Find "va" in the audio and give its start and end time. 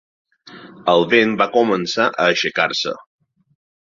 1.41-1.47